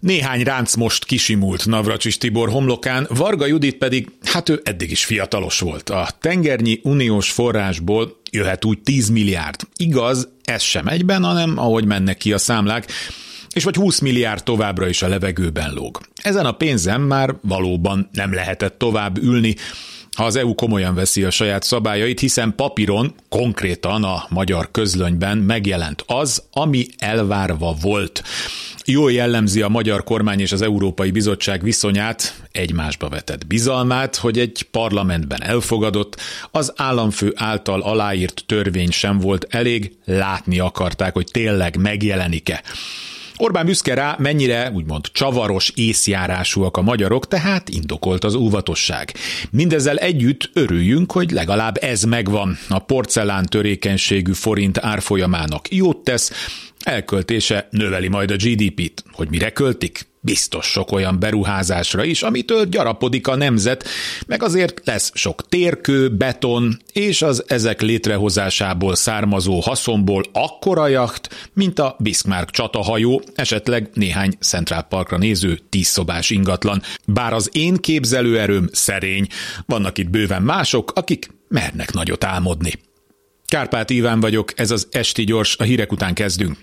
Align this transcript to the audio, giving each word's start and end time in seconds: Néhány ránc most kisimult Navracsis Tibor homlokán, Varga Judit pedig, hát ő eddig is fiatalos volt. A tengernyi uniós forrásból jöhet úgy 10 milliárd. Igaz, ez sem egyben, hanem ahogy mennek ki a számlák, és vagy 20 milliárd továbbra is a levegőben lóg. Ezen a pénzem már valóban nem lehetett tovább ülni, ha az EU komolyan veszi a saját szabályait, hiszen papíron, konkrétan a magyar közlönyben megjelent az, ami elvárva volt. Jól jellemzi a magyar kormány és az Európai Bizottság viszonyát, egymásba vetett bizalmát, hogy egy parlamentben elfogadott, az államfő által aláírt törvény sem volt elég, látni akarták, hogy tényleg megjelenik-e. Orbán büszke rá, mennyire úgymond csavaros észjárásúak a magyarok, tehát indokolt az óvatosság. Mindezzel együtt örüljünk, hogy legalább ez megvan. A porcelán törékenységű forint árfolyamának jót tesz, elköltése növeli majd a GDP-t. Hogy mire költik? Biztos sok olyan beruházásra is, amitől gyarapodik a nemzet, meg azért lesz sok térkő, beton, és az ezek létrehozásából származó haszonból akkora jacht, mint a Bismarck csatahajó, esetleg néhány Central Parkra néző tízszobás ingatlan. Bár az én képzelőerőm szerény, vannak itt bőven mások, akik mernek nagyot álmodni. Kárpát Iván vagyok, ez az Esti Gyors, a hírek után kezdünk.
Néhány 0.00 0.42
ránc 0.42 0.74
most 0.74 1.04
kisimult 1.04 1.66
Navracsis 1.66 2.18
Tibor 2.18 2.48
homlokán, 2.48 3.06
Varga 3.08 3.46
Judit 3.46 3.76
pedig, 3.76 4.08
hát 4.24 4.48
ő 4.48 4.60
eddig 4.64 4.90
is 4.90 5.04
fiatalos 5.04 5.58
volt. 5.58 5.90
A 5.90 6.08
tengernyi 6.20 6.80
uniós 6.82 7.30
forrásból 7.30 8.20
jöhet 8.30 8.64
úgy 8.64 8.78
10 8.78 9.08
milliárd. 9.08 9.60
Igaz, 9.76 10.28
ez 10.44 10.62
sem 10.62 10.86
egyben, 10.86 11.24
hanem 11.24 11.58
ahogy 11.58 11.84
mennek 11.84 12.16
ki 12.16 12.32
a 12.32 12.38
számlák, 12.38 12.86
és 13.52 13.64
vagy 13.64 13.74
20 13.74 13.98
milliárd 13.98 14.42
továbbra 14.42 14.88
is 14.88 15.02
a 15.02 15.08
levegőben 15.08 15.72
lóg. 15.72 16.00
Ezen 16.22 16.46
a 16.46 16.52
pénzem 16.52 17.02
már 17.02 17.34
valóban 17.42 18.08
nem 18.12 18.34
lehetett 18.34 18.78
tovább 18.78 19.22
ülni, 19.22 19.56
ha 20.16 20.24
az 20.24 20.36
EU 20.36 20.54
komolyan 20.54 20.94
veszi 20.94 21.24
a 21.24 21.30
saját 21.30 21.62
szabályait, 21.62 22.20
hiszen 22.20 22.54
papíron, 22.56 23.14
konkrétan 23.28 24.04
a 24.04 24.24
magyar 24.28 24.70
közlönyben 24.70 25.38
megjelent 25.38 26.04
az, 26.06 26.42
ami 26.52 26.86
elvárva 26.98 27.76
volt. 27.80 28.22
Jól 28.90 29.12
jellemzi 29.12 29.62
a 29.62 29.68
magyar 29.68 30.04
kormány 30.04 30.40
és 30.40 30.52
az 30.52 30.62
Európai 30.62 31.10
Bizottság 31.10 31.62
viszonyát, 31.62 32.42
egymásba 32.52 33.08
vetett 33.08 33.46
bizalmát, 33.46 34.16
hogy 34.16 34.38
egy 34.38 34.66
parlamentben 34.70 35.42
elfogadott, 35.42 36.20
az 36.50 36.72
államfő 36.76 37.32
által 37.36 37.80
aláírt 37.80 38.42
törvény 38.46 38.90
sem 38.90 39.18
volt 39.18 39.46
elég, 39.50 39.92
látni 40.04 40.58
akarták, 40.58 41.12
hogy 41.12 41.28
tényleg 41.30 41.76
megjelenik-e. 41.76 42.62
Orbán 43.40 43.66
büszke 43.66 43.94
rá, 43.94 44.16
mennyire 44.18 44.70
úgymond 44.74 45.04
csavaros 45.12 45.72
észjárásúak 45.74 46.76
a 46.76 46.82
magyarok, 46.82 47.28
tehát 47.28 47.68
indokolt 47.68 48.24
az 48.24 48.34
óvatosság. 48.34 49.12
Mindezzel 49.50 49.96
együtt 49.96 50.50
örüljünk, 50.52 51.12
hogy 51.12 51.30
legalább 51.30 51.76
ez 51.80 52.02
megvan. 52.02 52.58
A 52.68 52.78
porcelán 52.78 53.46
törékenységű 53.46 54.32
forint 54.32 54.78
árfolyamának 54.78 55.72
jót 55.72 55.96
tesz, 55.96 56.32
elköltése 56.78 57.68
növeli 57.70 58.08
majd 58.08 58.30
a 58.30 58.36
GDP-t. 58.36 59.04
Hogy 59.12 59.28
mire 59.30 59.50
költik? 59.50 60.09
Biztos 60.22 60.66
sok 60.66 60.92
olyan 60.92 61.18
beruházásra 61.18 62.04
is, 62.04 62.22
amitől 62.22 62.64
gyarapodik 62.64 63.26
a 63.26 63.36
nemzet, 63.36 63.84
meg 64.26 64.42
azért 64.42 64.80
lesz 64.84 65.10
sok 65.14 65.48
térkő, 65.48 66.08
beton, 66.08 66.78
és 66.92 67.22
az 67.22 67.44
ezek 67.46 67.80
létrehozásából 67.80 68.94
származó 68.94 69.60
haszonból 69.60 70.22
akkora 70.32 70.86
jacht, 70.86 71.50
mint 71.52 71.78
a 71.78 71.96
Bismarck 71.98 72.50
csatahajó, 72.50 73.22
esetleg 73.34 73.90
néhány 73.94 74.32
Central 74.40 74.82
Parkra 74.82 75.18
néző 75.18 75.58
tízszobás 75.68 76.30
ingatlan. 76.30 76.82
Bár 77.06 77.32
az 77.32 77.48
én 77.52 77.74
képzelőerőm 77.74 78.68
szerény, 78.72 79.26
vannak 79.66 79.98
itt 79.98 80.10
bőven 80.10 80.42
mások, 80.42 80.92
akik 80.94 81.30
mernek 81.48 81.92
nagyot 81.92 82.24
álmodni. 82.24 82.72
Kárpát 83.46 83.90
Iván 83.90 84.20
vagyok, 84.20 84.52
ez 84.56 84.70
az 84.70 84.88
Esti 84.90 85.24
Gyors, 85.24 85.56
a 85.58 85.62
hírek 85.62 85.92
után 85.92 86.14
kezdünk. 86.14 86.56